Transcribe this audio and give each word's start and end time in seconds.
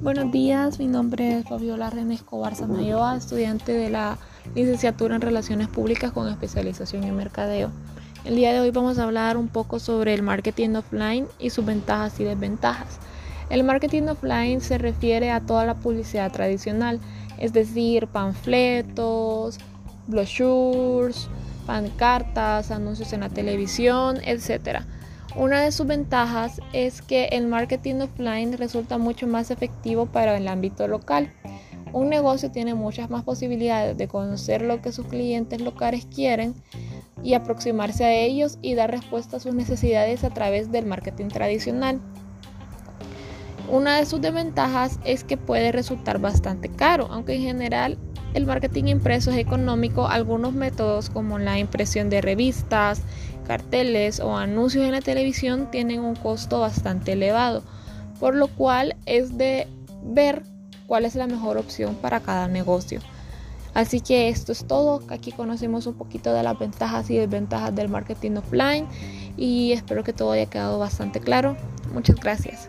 Buenos 0.00 0.30
días, 0.30 0.78
mi 0.78 0.86
nombre 0.86 1.40
es 1.40 1.48
Fabiola 1.48 1.90
René 1.90 2.14
Escobar 2.14 2.54
Samayoa, 2.54 3.16
estudiante 3.16 3.72
de 3.72 3.90
la 3.90 4.16
licenciatura 4.54 5.16
en 5.16 5.20
Relaciones 5.20 5.66
Públicas 5.66 6.12
con 6.12 6.28
especialización 6.28 7.02
en 7.02 7.16
Mercadeo. 7.16 7.72
El 8.24 8.36
día 8.36 8.52
de 8.52 8.60
hoy 8.60 8.70
vamos 8.70 9.00
a 9.00 9.02
hablar 9.02 9.36
un 9.36 9.48
poco 9.48 9.80
sobre 9.80 10.14
el 10.14 10.22
marketing 10.22 10.76
offline 10.76 11.26
y 11.40 11.50
sus 11.50 11.64
ventajas 11.64 12.20
y 12.20 12.24
desventajas. 12.24 13.00
El 13.50 13.64
marketing 13.64 14.04
offline 14.04 14.60
se 14.60 14.78
refiere 14.78 15.32
a 15.32 15.40
toda 15.40 15.66
la 15.66 15.74
publicidad 15.74 16.30
tradicional, 16.30 17.00
es 17.36 17.52
decir, 17.52 18.06
panfletos, 18.06 19.58
brochures, 20.06 21.28
pancartas, 21.66 22.70
anuncios 22.70 23.12
en 23.12 23.20
la 23.20 23.30
televisión, 23.30 24.18
etc 24.22 24.84
una 25.38 25.62
de 25.62 25.70
sus 25.70 25.86
ventajas 25.86 26.60
es 26.72 27.00
que 27.00 27.26
el 27.26 27.46
marketing 27.46 28.00
offline 28.00 28.58
resulta 28.58 28.98
mucho 28.98 29.28
más 29.28 29.52
efectivo 29.52 30.06
para 30.06 30.36
el 30.36 30.48
ámbito 30.48 30.88
local. 30.88 31.32
Un 31.92 32.08
negocio 32.08 32.50
tiene 32.50 32.74
muchas 32.74 33.08
más 33.08 33.22
posibilidades 33.22 33.96
de 33.96 34.08
conocer 34.08 34.62
lo 34.62 34.82
que 34.82 34.90
sus 34.90 35.06
clientes 35.06 35.60
locales 35.60 36.06
quieren 36.12 36.54
y 37.22 37.34
aproximarse 37.34 38.04
a 38.04 38.12
ellos 38.12 38.58
y 38.62 38.74
dar 38.74 38.90
respuesta 38.90 39.36
a 39.36 39.40
sus 39.40 39.54
necesidades 39.54 40.24
a 40.24 40.30
través 40.30 40.72
del 40.72 40.86
marketing 40.86 41.28
tradicional. 41.28 42.00
Una 43.70 43.98
de 43.98 44.06
sus 44.06 44.20
desventajas 44.20 44.98
es 45.04 45.22
que 45.22 45.36
puede 45.36 45.70
resultar 45.70 46.18
bastante 46.18 46.68
caro, 46.68 47.06
aunque 47.10 47.34
en 47.34 47.42
general 47.42 47.96
el 48.34 48.46
marketing 48.46 48.84
impreso 48.84 49.30
es 49.30 49.38
económico, 49.38 50.06
algunos 50.06 50.52
métodos 50.52 51.10
como 51.10 51.38
la 51.38 51.58
impresión 51.58 52.10
de 52.10 52.20
revistas, 52.20 53.02
carteles 53.46 54.20
o 54.20 54.36
anuncios 54.36 54.84
en 54.84 54.92
la 54.92 55.00
televisión 55.00 55.70
tienen 55.70 56.00
un 56.00 56.14
costo 56.14 56.60
bastante 56.60 57.12
elevado, 57.12 57.62
por 58.20 58.34
lo 58.34 58.48
cual 58.48 58.96
es 59.06 59.38
de 59.38 59.66
ver 60.02 60.42
cuál 60.86 61.04
es 61.04 61.14
la 61.14 61.26
mejor 61.26 61.56
opción 61.56 61.94
para 61.96 62.20
cada 62.20 62.48
negocio. 62.48 63.00
Así 63.74 64.00
que 64.00 64.28
esto 64.28 64.50
es 64.50 64.66
todo. 64.66 65.02
Aquí 65.08 65.30
conocemos 65.30 65.86
un 65.86 65.94
poquito 65.94 66.32
de 66.32 66.42
las 66.42 66.58
ventajas 66.58 67.08
y 67.10 67.16
desventajas 67.16 67.74
del 67.74 67.88
marketing 67.88 68.32
offline 68.32 68.86
y 69.36 69.72
espero 69.72 70.02
que 70.02 70.12
todo 70.12 70.32
haya 70.32 70.46
quedado 70.46 70.78
bastante 70.78 71.20
claro. 71.20 71.56
Muchas 71.92 72.16
gracias. 72.16 72.68